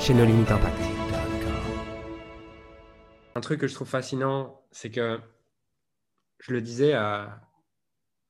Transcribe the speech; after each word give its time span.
chez 0.00 0.14
limites 0.14 0.50
impact. 0.50 0.80
Un 3.34 3.40
truc 3.40 3.60
que 3.60 3.66
je 3.66 3.74
trouve 3.74 3.88
fascinant, 3.88 4.62
c'est 4.70 4.90
que 4.90 5.20
je 6.38 6.54
le 6.54 6.62
disais 6.62 6.94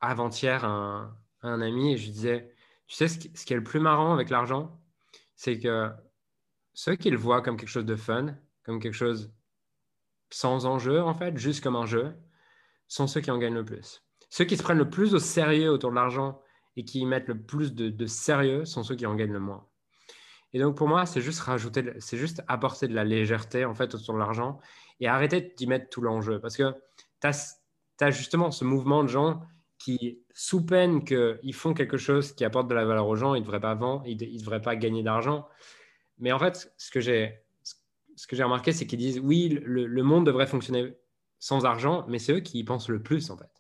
avant-hier 0.00 0.64
à, 0.64 1.16
un 1.42 1.60
ami 1.60 1.92
et 1.92 1.96
je 1.96 2.10
disais, 2.10 2.52
tu 2.86 2.96
sais 2.96 3.06
ce 3.06 3.18
qui, 3.18 3.52
est 3.52 3.56
le 3.56 3.62
plus 3.62 3.78
marrant 3.78 4.12
avec 4.12 4.30
l'argent, 4.30 4.80
c'est 5.36 5.60
que 5.60 5.88
ceux 6.74 6.96
qui 6.96 7.09
le 7.09 7.16
voient 7.16 7.40
comme 7.40 7.56
quelque 7.56 7.68
chose 7.68 7.87
de 7.87 7.96
fun, 7.96 8.34
comme 8.64 8.80
quelque 8.80 8.95
chose 8.95 9.32
sans 10.30 10.66
enjeu 10.66 11.00
en 11.00 11.14
fait, 11.14 11.38
juste 11.38 11.62
comme 11.62 11.76
un 11.76 11.87
jeu, 11.87 12.12
sont 12.88 13.06
ceux 13.06 13.20
qui 13.20 13.30
en 13.30 13.38
gagnent 13.38 13.54
le 13.54 13.64
plus. 13.64 14.02
Ceux 14.28 14.45
qui 14.45 14.56
se 14.56 14.62
prennent 14.62 14.78
le 14.78 14.90
plus 14.90 15.14
au 15.14 15.20
sérieux 15.20 15.70
autour 15.70 15.90
de 15.90 15.96
l'argent 15.96 16.42
et 16.76 16.84
qui 16.84 16.98
y 16.98 17.06
mettent 17.06 17.28
le 17.28 17.40
plus 17.40 17.74
de 17.74 18.06
sérieux 18.06 18.64
sont 18.64 18.82
ceux 18.82 18.96
qui 18.96 19.06
en 19.06 19.14
gagnent 19.14 19.32
le 19.32 19.40
moins. 19.40 19.70
Et 20.52 20.59
donc 20.59 20.77
pour 20.77 20.88
moi, 20.88 21.06
c'est 21.06 21.20
juste 21.20 21.40
rajouter, 21.40 21.92
c'est 21.98 22.16
juste 22.16 22.42
apporter 22.48 22.88
de 22.88 22.95
la 22.95 23.04
légèreté 23.04 23.64
en 23.64 23.74
fait 23.74 23.95
autour 23.95 24.14
de 24.14 24.18
l'argent 24.18 24.59
et 24.98 25.06
arrêter 25.06 25.54
d'y 25.56 25.66
mettre 25.66 25.88
tout 25.88 26.01
l'enjeu. 26.01 26.40
Parce 26.40 26.56
que 26.56 26.74
tu 27.20 27.26
as, 27.26 28.10
justement 28.10 28.51
ce 28.51 28.65
mouvement 28.65 29.02
de 29.02 29.09
gens 29.09 29.43
qui, 29.78 30.21
sous 30.34 30.65
peine 30.65 31.04
qu'ils 31.04 31.54
font 31.54 31.73
quelque 31.73 31.96
chose 31.96 32.32
qui 32.32 32.45
apporte 32.45 32.68
de 32.68 32.74
la 32.74 32.84
valeur 32.84 33.06
aux 33.06 33.16
gens, 33.16 33.34
ils 33.34 33.40
ne 33.40 33.45
devraient 33.45 33.60
pas 33.60 33.74
vendre, 33.74 34.02
ils 34.06 34.16
ne 34.16 34.38
devraient 34.38 34.60
pas 34.60 34.76
gagner 34.76 35.02
d'argent. 35.02 35.46
Mais 36.18 36.32
en 36.32 36.38
fait, 36.38 36.73
ce 36.76 36.90
que 36.90 37.01
j'ai, 37.01 37.43
ce 38.16 38.43
remarqué, 38.43 38.73
c'est 38.73 38.87
qu'ils 38.87 38.98
disent 38.98 39.21
oui, 39.21 39.48
le, 39.48 39.87
le, 39.87 40.02
monde 40.02 40.26
devrait 40.26 40.46
fonctionner 40.46 40.96
sans 41.38 41.65
argent, 41.65 42.04
mais 42.09 42.18
c'est 42.18 42.34
eux 42.34 42.40
qui 42.40 42.59
y 42.59 42.65
pensent 42.65 42.88
le 42.88 43.02
plus 43.02 43.30
en 43.30 43.37
fait. 43.37 43.51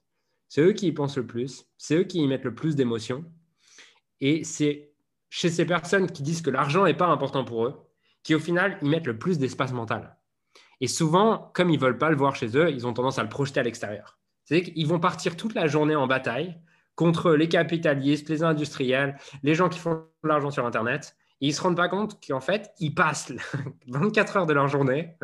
C'est 0.48 0.62
eux 0.62 0.72
qui 0.72 0.88
y 0.88 0.92
pensent 0.92 1.16
le 1.16 1.26
plus, 1.26 1.66
c'est 1.78 1.96
eux 1.96 2.04
qui 2.04 2.18
y 2.18 2.26
mettent 2.26 2.44
le 2.44 2.54
plus 2.54 2.76
d'émotions. 2.76 3.24
Et 4.20 4.44
c'est 4.44 4.89
chez 5.30 5.48
ces 5.48 5.64
personnes 5.64 6.10
qui 6.10 6.22
disent 6.22 6.42
que 6.42 6.50
l'argent 6.50 6.84
n'est 6.84 6.94
pas 6.94 7.06
important 7.06 7.44
pour 7.44 7.64
eux, 7.64 7.86
qui 8.22 8.34
au 8.34 8.40
final 8.40 8.76
y 8.82 8.88
mettent 8.88 9.06
le 9.06 9.18
plus 9.18 9.38
d'espace 9.38 9.72
mental. 9.72 10.16
Et 10.80 10.88
souvent, 10.88 11.50
comme 11.54 11.70
ils 11.70 11.78
ne 11.78 11.82
veulent 11.82 11.98
pas 11.98 12.10
le 12.10 12.16
voir 12.16 12.34
chez 12.34 12.56
eux, 12.56 12.70
ils 12.70 12.86
ont 12.86 12.92
tendance 12.92 13.18
à 13.18 13.22
le 13.22 13.28
projeter 13.28 13.60
à 13.60 13.62
l'extérieur. 13.62 14.18
C'est-à-dire 14.44 14.72
qu'ils 14.72 14.86
vont 14.86 14.98
partir 14.98 15.36
toute 15.36 15.54
la 15.54 15.66
journée 15.66 15.94
en 15.94 16.06
bataille 16.06 16.58
contre 16.96 17.32
les 17.32 17.48
capitalistes, 17.48 18.28
les 18.28 18.42
industriels, 18.42 19.16
les 19.42 19.54
gens 19.54 19.68
qui 19.68 19.78
font 19.78 20.06
de 20.24 20.28
l'argent 20.28 20.50
sur 20.50 20.66
Internet. 20.66 21.16
Et 21.40 21.46
ils 21.46 21.50
ne 21.50 21.54
se 21.54 21.62
rendent 21.62 21.76
pas 21.76 21.88
compte 21.88 22.24
qu'en 22.26 22.40
fait, 22.40 22.72
ils 22.78 22.94
passent 22.94 23.32
24 23.88 24.36
heures 24.38 24.46
de 24.46 24.52
leur 24.52 24.68
journée 24.68 25.16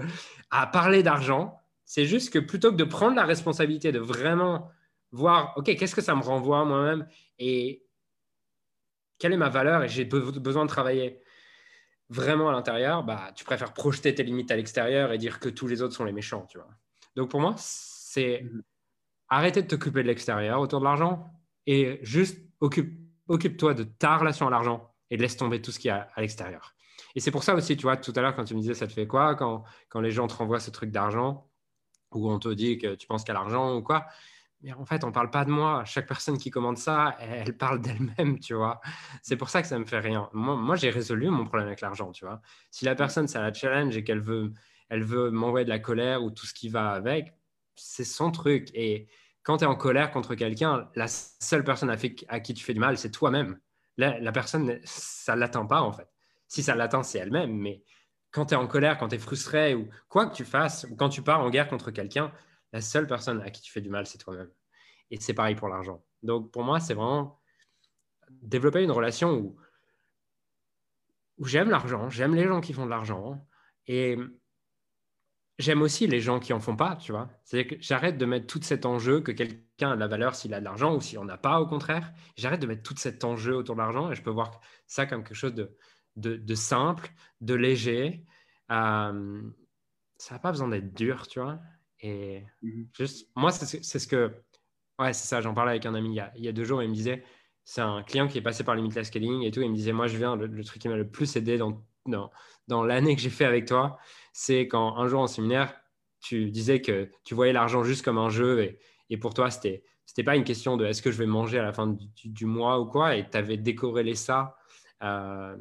à 0.51 0.67
parler 0.67 1.03
d'argent. 1.03 1.59
C'est 1.85 2.07
juste 2.07 2.33
que 2.33 2.39
plutôt 2.39 2.71
que 2.71 2.77
de 2.77 2.85
prendre 2.85 3.17
la 3.17 3.25
responsabilité 3.25 3.93
de 3.93 3.99
vraiment 3.99 4.71
voir, 5.11 5.55
OK, 5.57 5.65
qu'est-ce 5.77 5.95
que 5.95 6.03
ça 6.03 6.15
me 6.15 6.23
renvoie 6.23 6.65
moi-même 6.65 7.07
et 7.39 7.86
quelle 9.19 9.33
est 9.33 9.39
ma 9.39 9.49
valeur 9.49 9.83
et 9.83 9.89
j'ai 9.89 10.05
besoin 10.05 10.65
de 10.65 10.69
travailler 10.69 11.21
vraiment 12.09 12.49
à 12.49 12.53
l'intérieur, 12.53 13.03
bah, 13.03 13.33
tu 13.35 13.45
préfères 13.45 13.73
projeter 13.73 14.15
tes 14.15 14.23
limites 14.23 14.51
à 14.51 14.57
l'extérieur 14.57 15.13
et 15.13 15.19
dire 15.19 15.41
que 15.41 15.49
tous 15.49 15.67
les 15.67 15.83
autres 15.83 15.95
sont 15.95 16.05
les 16.05 16.13
méchants, 16.13 16.47
tu 16.49 16.59
vois. 16.59 16.69
Donc 17.17 17.31
pour 17.31 17.41
moi, 17.41 17.55
c'est 17.57 18.43
mhm. 18.43 18.63
arrêter 19.29 19.63
de 19.63 19.67
t'occuper 19.67 20.03
de 20.03 20.09
l'extérieur 20.09 20.61
autour 20.61 20.81
de 20.81 20.85
l'argent 20.85 21.29
et 21.67 21.99
juste 22.03 22.39
occupe, 22.61 22.99
occupe-toi 23.29 23.75
de 23.75 23.83
ta 23.83 24.17
relation 24.17 24.47
à 24.47 24.51
l'argent 24.51 24.95
et 25.11 25.17
laisse 25.17 25.37
tomber 25.37 25.61
tout 25.61 25.73
ce 25.73 25.79
qu'il 25.79 25.89
y 25.89 25.93
a 25.93 26.09
à 26.15 26.21
l'extérieur. 26.21 26.75
Et 27.15 27.21
c'est 27.21 27.31
pour 27.31 27.43
ça 27.43 27.55
aussi, 27.55 27.77
tu 27.77 27.83
vois, 27.83 27.97
tout 27.97 28.13
à 28.15 28.21
l'heure, 28.21 28.37
quand 28.37 28.45
tu 28.45 28.55
me 28.55 28.61
disais 28.61 28.75
ça 28.75 28.87
te 28.87 28.93
fait 28.93 29.07
quoi 29.07 29.35
quand, 29.35 29.65
quand 29.89 30.01
les 30.01 30.11
gens 30.11 30.27
te 30.27 30.35
renvoient 30.35 30.61
ce 30.61 30.71
truc 30.71 30.91
d'argent 30.91 31.49
ou 32.13 32.31
on 32.31 32.39
te 32.39 32.49
dit 32.49 32.79
que 32.79 32.95
tu 32.95 33.07
penses 33.07 33.25
qu'à 33.25 33.33
l'argent 33.33 33.75
ou 33.75 33.83
quoi, 33.83 34.07
en 34.75 34.85
fait, 34.85 35.05
on 35.05 35.09
ne 35.09 35.13
parle 35.13 35.31
pas 35.31 35.45
de 35.45 35.51
moi. 35.51 35.85
Chaque 35.85 36.07
personne 36.07 36.39
qui 36.39 36.51
commande 36.51 36.79
ça, 36.79 37.17
elle 37.21 37.57
parle 37.57 37.81
d'elle-même, 37.81 38.39
tu 38.41 38.55
vois. 38.55 38.81
C'est 39.23 39.37
pour 39.37 39.49
ça 39.49 39.63
que 39.63 39.69
ça 39.69 39.79
me 39.79 39.85
fait 39.85 40.01
rien. 40.01 40.29
Moi, 40.33 40.77
j'ai 40.77 40.91
résolu 40.91 41.29
mon 41.31 41.45
problème 41.45 41.69
avec 41.69 41.81
l'argent, 41.81 42.13
tu 42.13 42.25
vois. 42.25 42.41
Si 42.71 42.85
la 42.85 42.95
personne, 42.95 43.29
ça 43.29 43.41
la 43.41 43.53
challenge 43.53 43.97
et 43.97 44.05
qu'elle 44.05 44.21
veut, 44.21 44.53
elle 44.89 45.05
veut 45.05 45.31
m'envoyer 45.31 45.65
de 45.65 45.71
la 45.71 45.79
colère 45.79 46.23
ou 46.23 46.31
tout 46.31 46.47
ce 46.47 46.55
qui 46.55 46.69
va 46.69 46.91
avec, 46.91 47.35
c'est 47.75 48.05
son 48.05 48.31
truc. 48.31 48.71
Et 48.75 49.09
quand 49.43 49.59
tu 49.59 49.65
es 49.65 49.67
en 49.67 49.77
colère 49.77 50.11
contre 50.11 50.35
quelqu'un, 50.35 50.89
la 50.95 51.07
seule 51.09 51.65
personne 51.65 51.91
à, 51.91 51.97
qui 52.41 52.55
tu 52.55 52.65
fais 52.65 52.75
du 52.75 52.81
mal, 52.81 52.99
c'est 52.99 53.11
toi-même. 53.11 53.59
La, 53.97 54.19
la, 54.19 54.33
personne, 54.33 54.79
ça 54.85 55.35
ne 55.35 55.41
l'atteint 55.41 55.65
pas, 55.65 55.83
en 55.83 55.93
fait. 55.93 56.09
Si 56.49 56.63
ça 56.63 56.75
l'atteint, 56.75 57.03
c'est 57.03 57.19
elle-même. 57.19 57.57
Mais 57.57 57.83
quand 58.31 58.47
tu 58.47 58.55
es 58.55 58.57
en 58.57 58.67
colère, 58.67 58.99
quand 58.99 59.09
tu 59.09 59.15
es 59.15 59.19
frustré 59.19 59.75
ou 59.75 59.89
quoi 60.09 60.27
que 60.27 60.35
tu 60.35 60.45
fasses, 60.45 60.87
ou 60.91 60.97
quand 60.97 61.09
tu 61.09 61.23
pars 61.23 61.41
en 61.41 61.51
guerre 61.51 61.69
contre 61.69 61.91
quelqu'un, 61.91 62.33
la 62.77 62.83
seule 62.83 63.07
personne 63.07 63.41
à 63.41 63.49
qui 63.49 63.63
tu 63.63 63.73
fais 63.73 63.81
du 63.81 63.89
mal, 63.89 64.07
c'est 64.07 64.19
toi-même. 64.19 64.51
Et 65.11 65.19
c'est 65.19 65.33
pareil 65.33 65.55
pour 65.55 65.69
l'argent. 65.69 66.05
Donc 66.23 66.51
pour 66.53 66.63
moi, 66.63 66.79
c'est 66.79 66.93
vraiment 66.93 67.41
développer 68.31 68.83
une 68.83 68.91
relation 68.91 69.33
où, 69.33 69.57
j'aime 71.47 71.71
l'argent, 71.71 72.11
j'aime 72.11 72.35
les 72.35 72.47
gens 72.47 72.61
qui 72.61 72.75
font 72.75 72.85
de 72.85 72.91
l'argent 72.91 73.47
et 73.87 74.19
j'aime 75.59 75.81
aussi 75.81 76.07
les 76.07 76.21
gens 76.21 76.39
qui 76.39 76.53
en 76.53 76.61
font 76.61 76.77
pas, 76.77 76.97
tu 76.97 77.13
vois. 77.13 77.31
C'est-à-dire 77.45 77.71
que 77.71 77.83
j'arrête 77.83 78.19
de 78.19 78.27
mettre 78.27 78.47
tout 78.47 78.61
cet 78.63 78.85
enjeu 78.85 79.23
que 79.23 79.33
quelqu'un 79.33 79.93
a 79.93 79.95
de 79.95 80.01
la 80.01 80.09
valeur 80.09 80.35
s'il 80.35 80.53
a 80.53 80.61
de 80.61 80.65
l'argent 80.65 80.95
ou 80.95 81.01
s'il 81.01 81.19
n'en 81.19 81.29
a 81.31 81.39
pas, 81.39 81.61
au 81.61 81.67
contraire. 81.67 82.13
J'arrête 82.37 82.61
de 82.61 82.67
mettre 82.67 82.83
tout 82.83 82.97
cet 82.99 83.25
enjeu 83.25 83.57
autour 83.57 83.75
de 83.75 83.81
l'argent 83.81 84.13
et 84.13 84.15
je 84.15 84.23
peux 84.23 84.31
voir 84.31 84.61
ça 84.87 85.07
comme 85.07 85.25
quelque 85.25 85.35
chose 85.35 85.55
de, 85.55 85.75
de, 86.17 86.55
simple, 86.55 87.11
de 87.41 87.55
léger. 87.55 88.27
Euh, 88.71 89.43
ça 90.19 90.35
n'a 90.35 90.39
pas 90.41 90.51
besoin 90.51 90.69
d'être 90.69 90.93
dur, 90.93 91.27
tu 91.27 91.41
vois. 91.41 91.59
Et 92.01 92.43
mhm. 92.63 92.89
juste, 92.97 93.29
moi, 93.35 93.51
c'est 93.51 93.83
ce 93.83 94.07
que. 94.07 94.33
Ouais, 94.99 95.13
c'est 95.13 95.27
ça, 95.27 95.41
j'en 95.41 95.55
parlais 95.55 95.73
avec 95.73 95.87
un 95.87 95.95
ami 95.95 96.11
il 96.11 96.15
y, 96.15 96.21
a, 96.21 96.33
il 96.37 96.45
y 96.45 96.49
a 96.49 96.53
deux 96.53 96.65
jours, 96.65 96.83
il 96.83 96.89
me 96.89 96.95
disait 96.95 97.23
c'est 97.67 97.81
un 97.81 98.03
client 98.05 98.29
qui 98.29 98.39
est 98.39 98.43
passé 98.43 98.63
par 98.63 98.77
Limitless 98.77 99.09
Scaling 99.09 99.43
et 99.43 99.51
tout. 99.51 99.61
il 99.61 99.69
me 99.69 99.75
disait 99.75 99.93
Moi, 99.93 100.07
je 100.07 100.17
viens, 100.17 100.37
le, 100.37 100.65
truc 100.65 100.81
qui 100.81 100.89
m'a 100.89 100.97
le 100.97 101.11
plus 101.11 101.35
aidé 101.37 101.59
dans, 101.59 101.83
dans, 102.07 102.31
dans 102.69 102.85
l'année 102.85 103.17
que 103.17 103.21
j'ai 103.21 103.29
fait 103.29 103.45
avec 103.45 103.67
toi, 103.67 103.99
c'est 104.33 104.69
quand 104.69 104.97
un 104.97 105.09
jour 105.09 105.21
en 105.21 105.27
séminaire, 105.27 105.75
tu 106.21 106.51
disais 106.51 106.81
que 106.81 107.11
tu 107.25 107.35
voyais 107.35 107.53
l'argent 107.53 107.83
juste 107.83 108.05
comme 108.05 108.19
un 108.19 108.31
jeu 108.31 108.63
et, 108.63 108.79
et 109.11 109.17
pour 109.17 109.35
toi, 109.35 109.51
c'était 109.51 109.83
c'était 110.07 110.23
pas 110.23 110.37
une 110.37 110.45
question 110.45 110.77
de 110.77 110.87
est-ce 110.87 111.03
que 111.03 111.11
je 111.11 111.19
vais 111.19 111.27
manger 111.27 111.59
à 111.59 111.63
la 111.63 111.73
fin 111.73 111.89
du, 111.89 112.07
du, 112.29 112.47
mois 112.47 112.81
ou 112.81 112.87
quoi, 112.87 113.17
et 113.17 113.29
tu 113.29 113.37
avais 113.37 113.57
décorrélé 113.57 114.15
ça 114.15 114.57
euh, 115.03 115.57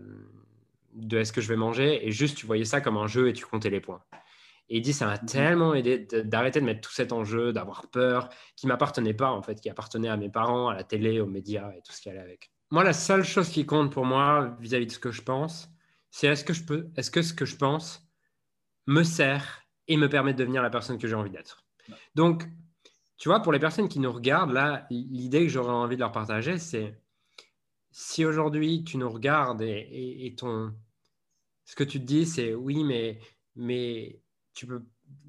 de 0.93 1.17
est-ce 1.17 1.33
que 1.33 1.41
je 1.41 1.49
vais 1.49 1.57
manger, 1.57 2.07
et 2.07 2.11
juste 2.11 2.37
tu 2.37 2.45
voyais 2.45 2.63
ça 2.63 2.79
comme 2.79 2.97
un 2.97 3.07
jeu 3.07 3.27
et 3.27 3.33
tu 3.33 3.45
comptais 3.45 3.71
les 3.71 3.81
points. 3.81 4.03
Et 4.69 4.77
il 4.77 4.81
dit, 4.81 4.93
ça 4.93 5.05
m'a 5.05 5.17
mhm. 5.17 5.25
tellement 5.25 5.73
aidé 5.73 6.07
d'arrêter 6.23 6.59
de 6.59 6.65
mettre 6.65 6.81
tout 6.81 6.93
cet 6.93 7.11
enjeu, 7.11 7.53
d'avoir 7.53 7.87
peur, 7.87 8.29
qui 8.55 8.67
m'appartenait 8.67 9.13
pas 9.13 9.31
en 9.31 9.41
fait, 9.41 9.59
qui 9.61 9.69
appartenait 9.69 10.09
à 10.09 10.17
mes 10.17 10.29
parents, 10.29 10.69
à 10.69 10.75
la 10.75 10.83
télé, 10.83 11.19
aux 11.19 11.27
médias 11.27 11.71
et 11.71 11.81
tout 11.81 11.91
ce 11.91 12.01
qui 12.01 12.09
allait 12.09 12.19
avec. 12.19 12.51
Moi, 12.71 12.83
la 12.83 12.93
seule 12.93 13.23
chose 13.23 13.49
qui 13.49 13.65
compte 13.65 13.91
pour 13.91 14.05
moi 14.05 14.57
vis-à-vis 14.59 14.87
de 14.87 14.91
ce 14.91 14.99
que 14.99 15.11
je 15.11 15.21
pense, 15.21 15.69
c'est 16.09 16.27
est-ce 16.27 16.43
que 16.43 16.53
je 16.53 16.63
peux, 16.63 16.89
est-ce 16.95 17.11
que 17.11 17.21
ce 17.21 17.33
que 17.33 17.45
je 17.45 17.55
pense 17.55 18.07
me 18.87 19.03
sert 19.03 19.63
et 19.87 19.97
me 19.97 20.09
permet 20.09 20.33
de 20.33 20.39
devenir 20.39 20.63
la 20.63 20.69
personne 20.69 20.97
que 20.97 21.07
j'ai 21.07 21.15
envie 21.15 21.29
d'être? 21.29 21.63
Donc, 22.15 22.43
tu 23.17 23.29
vois, 23.29 23.41
pour 23.41 23.51
les 23.51 23.59
personnes 23.59 23.87
qui 23.87 23.99
nous 23.99 24.11
regardent, 24.11 24.51
là, 24.51 24.87
l'idée 24.89 25.43
que 25.43 25.49
j'aurais 25.49 25.71
envie 25.71 25.95
de 25.95 26.01
leur 26.01 26.11
partager, 26.11 26.57
c'est 26.57 26.99
si 27.91 28.25
aujourd'hui 28.25 28.83
tu 28.83 28.97
nous 28.97 29.09
regardes 29.09 29.61
et, 29.61 30.25
et, 30.25 30.35
ton, 30.35 30.73
ce 31.63 31.75
que 31.75 31.83
tu 31.83 31.99
te 31.99 32.05
dis, 32.05 32.25
c'est 32.25 32.53
oui, 32.53 32.83
mais, 32.83 33.19
mais 33.55 34.19
tu 34.55 34.65
peux 34.65 34.81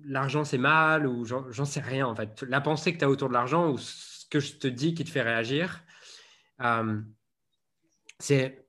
l'argent 0.04 0.44
c'est 0.44 0.58
mal 0.58 1.06
ou 1.06 1.24
j'en 1.24 1.64
sais 1.64 1.80
rien 1.80 2.06
en 2.06 2.14
fait. 2.14 2.42
La 2.48 2.60
pensée 2.60 2.94
que 2.94 2.98
tu 2.98 3.04
as 3.04 3.10
autour 3.10 3.28
de 3.28 3.34
l'argent 3.34 3.70
ou 3.70 3.76
ce 3.76 4.24
que 4.30 4.40
je 4.40 4.54
te 4.54 4.66
dis 4.66 4.94
qui 4.94 5.04
te 5.04 5.10
fait 5.10 5.22
réagir, 5.22 5.82
euh, 6.62 7.00
c'est 8.18 8.66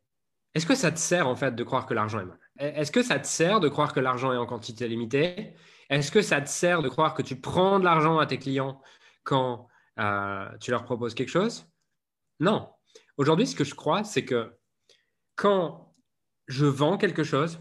est-ce 0.54 0.66
que 0.66 0.76
ça 0.76 0.92
te 0.92 1.00
sert 1.00 1.28
en 1.28 1.36
fait 1.36 1.56
de 1.56 1.64
croire 1.64 1.86
que 1.86 1.94
l'argent 1.94 2.20
est 2.20 2.26
mal? 2.26 2.40
Est-ce 2.58 2.92
que 2.92 3.04
ça 3.04 3.20
te 3.20 3.28
sert 3.28 3.60
de 3.60 3.70
croire 3.70 3.94
que 3.94 4.00
l'argent 4.00 4.34
est 4.34 4.38
en 4.38 4.48
quantité 4.48 4.88
limitée? 4.88 5.54
Est-ce 5.90 6.12
que 6.12 6.22
ça 6.22 6.42
te 6.42 6.50
sert 6.50 6.82
de 6.82 6.90
croire 6.90 7.14
que 7.14 7.22
tu 7.22 7.40
prends 7.40 7.80
de 7.80 7.86
l'argent 7.86 8.18
à 8.18 8.26
tes 8.26 8.40
clients 8.40 8.82
quand 9.24 9.68
euh, 10.00 10.50
tu 10.60 10.72
leur 10.72 10.84
proposes 10.84 11.14
quelque 11.14 11.30
chose? 11.30 11.68
Non. 12.40 12.72
Aujourd'hui, 13.18 13.46
ce 13.46 13.56
que 13.56 13.64
je 13.64 13.76
crois, 13.76 14.04
c'est 14.04 14.26
que 14.26 14.58
quand 15.36 15.96
je 16.48 16.66
vends 16.66 16.98
quelque 16.98 17.24
chose, 17.24 17.60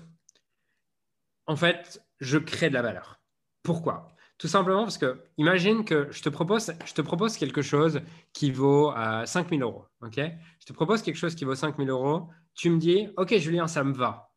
en 1.46 1.56
fait, 1.56 2.06
je 2.20 2.38
crée 2.38 2.68
de 2.68 2.74
la 2.74 2.82
valeur. 2.82 3.20
Pourquoi? 3.62 4.08
Tout 4.38 4.48
simplement 4.48 4.82
parce 4.82 4.98
que, 4.98 5.24
imagine 5.38 5.84
que 5.84 6.08
je 6.10 6.22
te 6.22 6.28
propose, 6.28 6.72
je 6.84 6.92
te 6.92 7.00
propose 7.00 7.38
quelque 7.38 7.62
chose 7.62 8.02
qui 8.32 8.50
vaut 8.50 8.92
5 8.92 9.46
euh, 9.46 9.58
000 9.58 9.62
euros. 9.62 9.86
ok? 10.02 10.20
Je 10.60 10.66
te 10.66 10.72
propose 10.72 11.02
quelque 11.02 11.16
chose 11.16 11.34
qui 11.34 11.44
vaut 11.44 11.54
5 11.54 11.76
000 11.78 11.88
euros. 11.88 12.28
Tu 12.54 12.68
me 12.68 12.78
dis, 12.78 13.08
OK, 13.16 13.36
Julien, 13.38 13.66
ça 13.66 13.82
me 13.82 13.94
va. 13.94 14.30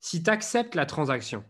si 0.00 0.22
tu 0.22 0.30
acceptes 0.30 0.74
la 0.74 0.86
transaction, 0.86 1.44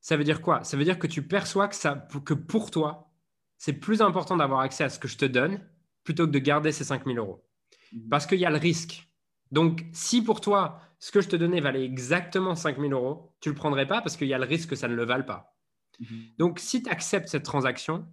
ça 0.00 0.16
veut 0.16 0.24
dire 0.24 0.40
quoi? 0.40 0.62
Ça 0.64 0.76
veut 0.76 0.84
dire 0.84 0.98
que 0.98 1.06
tu 1.06 1.26
perçois 1.26 1.68
que, 1.68 1.74
ça, 1.74 2.08
que 2.24 2.34
pour 2.34 2.70
toi, 2.70 3.12
c'est 3.58 3.74
plus 3.74 4.00
important 4.00 4.36
d'avoir 4.36 4.60
accès 4.60 4.84
à 4.84 4.88
ce 4.88 4.98
que 4.98 5.08
je 5.08 5.18
te 5.18 5.26
donne 5.26 5.60
plutôt 6.04 6.26
que 6.26 6.32
de 6.32 6.38
garder 6.38 6.72
ces 6.72 6.84
5000 6.84 7.18
euros. 7.18 7.44
Mhm. 7.92 8.08
Parce 8.08 8.26
qu'il 8.26 8.38
y 8.38 8.46
a 8.46 8.50
le 8.50 8.56
risque. 8.56 9.09
Donc, 9.50 9.84
si 9.92 10.22
pour 10.22 10.40
toi, 10.40 10.80
ce 10.98 11.10
que 11.10 11.20
je 11.20 11.28
te 11.28 11.36
donnais 11.36 11.60
valait 11.60 11.84
exactement 11.84 12.54
5000 12.54 12.92
euros, 12.92 13.32
tu 13.40 13.48
ne 13.48 13.54
le 13.54 13.58
prendrais 13.58 13.86
pas 13.86 14.00
parce 14.00 14.16
qu'il 14.16 14.28
y 14.28 14.34
a 14.34 14.38
le 14.38 14.44
risque 14.44 14.70
que 14.70 14.76
ça 14.76 14.88
ne 14.88 14.94
le 14.94 15.04
vale 15.04 15.26
pas. 15.26 15.56
Mhm. 15.98 16.32
Donc, 16.38 16.58
si 16.58 16.82
tu 16.82 16.90
acceptes 16.90 17.28
cette 17.28 17.44
transaction, 17.44 18.06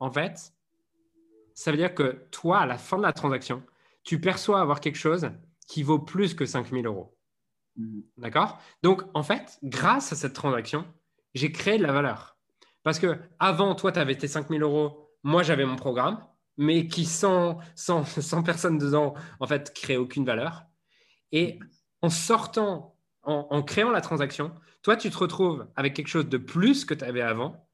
en 0.00 0.10
fait, 0.10 0.52
ça 1.54 1.70
veut 1.70 1.76
dire 1.76 1.94
que 1.94 2.26
toi, 2.30 2.60
à 2.60 2.66
la 2.66 2.78
fin 2.78 2.98
de 2.98 3.02
la 3.02 3.12
transaction, 3.12 3.62
tu 4.04 4.20
perçois 4.20 4.60
avoir 4.60 4.80
quelque 4.80 4.98
chose 4.98 5.30
qui 5.66 5.82
vaut 5.82 5.98
plus 5.98 6.34
que 6.34 6.46
5000 6.46 6.86
euros. 6.86 7.16
Mhm. 7.76 8.02
D'accord? 8.18 8.58
Donc, 8.82 9.02
en 9.14 9.22
fait, 9.22 9.58
grâce 9.62 10.12
à 10.12 10.16
cette 10.16 10.34
transaction, 10.34 10.86
j'ai 11.34 11.52
créé 11.52 11.78
de 11.78 11.82
la 11.82 11.92
valeur. 11.92 12.36
Parce 12.82 12.98
que 12.98 13.18
avant, 13.38 13.74
toi, 13.74 13.92
tu 13.92 13.98
avais 13.98 14.16
tes 14.16 14.28
5000 14.28 14.62
euros, 14.62 15.10
moi, 15.22 15.42
j'avais 15.42 15.64
mon 15.64 15.76
programme, 15.76 16.24
mais 16.56 16.86
qui, 16.86 17.04
sans, 17.04 17.58
sans, 17.74 18.04
sans 18.20 18.42
personne 18.42 18.78
dedans, 18.78 19.14
en 19.40 19.46
fait, 19.46 19.72
crée 19.74 19.96
aucune 19.96 20.24
valeur. 20.24 20.64
Et 21.32 21.58
en 22.02 22.10
sortant, 22.10 22.96
en, 23.22 23.62
créant 23.62 23.90
la 23.90 24.00
transaction, 24.00 24.54
toi, 24.82 24.96
tu 24.96 25.10
te 25.10 25.18
retrouves 25.18 25.66
avec 25.74 25.94
quelque 25.94 26.08
chose 26.08 26.28
de 26.28 26.38
plus 26.38 26.84
que 26.84 26.94
tu 26.94 27.04
avais 27.04 27.22
avant, 27.22 27.68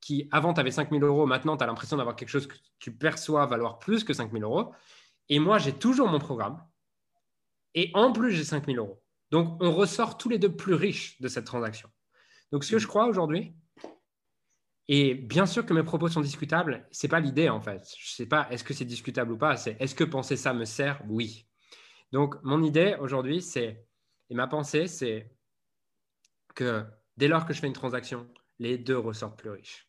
qui 0.00 0.28
avant, 0.32 0.52
tu 0.52 0.60
avais 0.60 0.70
5 0.70 0.90
000 0.90 1.02
euros, 1.04 1.26
maintenant, 1.26 1.56
tu 1.56 1.64
as 1.64 1.66
l'impression 1.66 1.96
d'avoir 1.96 2.14
quelque 2.14 2.28
chose 2.28 2.46
que 2.46 2.56
tu 2.78 2.92
perçois 2.92 3.46
valoir 3.46 3.78
plus 3.78 4.04
que 4.04 4.12
5 4.12 4.30
000 4.30 4.44
euros. 4.44 4.72
Et 5.28 5.38
moi, 5.38 5.58
j'ai 5.58 5.72
toujours 5.72 6.08
mon 6.08 6.18
programme. 6.18 6.62
Et 7.74 7.90
en 7.94 8.12
plus, 8.12 8.32
j'ai 8.32 8.44
5 8.44 8.66
000 8.66 8.78
euros. 8.78 9.02
Donc, 9.30 9.56
on 9.62 9.72
ressort 9.72 10.18
tous 10.18 10.28
les 10.28 10.38
deux 10.38 10.54
plus 10.54 10.74
riches 10.74 11.20
de 11.20 11.28
cette 11.28 11.44
transaction. 11.44 11.88
Donc, 12.52 12.64
ce 12.64 12.72
que 12.72 12.78
je 12.78 12.86
crois 12.86 13.06
aujourd'hui, 13.06 13.54
et 14.88 15.14
bien 15.14 15.46
sûr 15.46 15.66
que 15.66 15.74
mes 15.74 15.82
propos 15.82 16.08
sont 16.08 16.22
discutables, 16.22 16.86
c'est 16.90 17.08
pas 17.08 17.20
l'idée 17.20 17.48
en 17.48 17.60
fait. 17.60 17.82
Je 17.98 18.10
sais 18.10 18.26
pas 18.26 18.48
est-ce 18.50 18.64
que 18.64 18.74
c'est 18.74 18.84
discutable 18.84 19.32
ou 19.32 19.38
pas, 19.38 19.56
c'est 19.56 19.76
est-ce 19.80 19.94
que 19.94 20.04
penser 20.04 20.36
ça 20.36 20.54
me 20.54 20.64
sert? 20.64 21.00
Oui. 21.08 21.46
Donc, 22.12 22.36
mon 22.42 22.62
idée 22.62 22.96
aujourd'hui, 23.00 23.42
c'est, 23.42 23.84
et 24.30 24.34
ma 24.34 24.46
pensée, 24.46 24.86
c'est 24.86 25.30
que 26.54 26.82
dès 27.18 27.28
lors 27.28 27.44
que 27.44 27.52
je 27.52 27.60
fais 27.60 27.66
une 27.66 27.74
transaction, 27.74 28.26
les 28.58 28.78
deux 28.78 28.98
ressortent 28.98 29.38
plus 29.38 29.50
riches. 29.50 29.86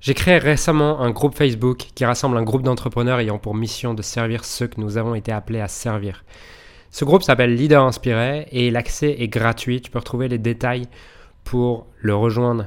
J'ai 0.00 0.14
créé 0.14 0.38
récemment 0.38 1.00
un 1.00 1.10
groupe 1.10 1.34
Facebook 1.34 1.88
qui 1.94 2.06
rassemble 2.06 2.38
un 2.38 2.42
groupe 2.42 2.62
d'entrepreneurs 2.62 3.18
ayant 3.18 3.38
pour 3.38 3.54
mission 3.54 3.92
de 3.92 4.00
servir 4.00 4.46
ceux 4.46 4.66
que 4.66 4.80
nous 4.80 4.96
avons 4.96 5.14
été 5.14 5.30
appelés 5.30 5.60
à 5.60 5.68
servir. 5.68 6.24
Ce 6.90 7.04
groupe 7.04 7.22
s'appelle 7.22 7.54
Leader 7.54 7.84
Inspiré 7.84 8.48
et 8.50 8.70
l'accès 8.70 9.16
est 9.18 9.28
gratuit. 9.28 9.82
Tu 9.82 9.90
peux 9.90 9.98
retrouver 9.98 10.28
les 10.28 10.38
détails 10.38 10.88
pour 11.44 11.86
le 11.98 12.14
rejoindre 12.14 12.66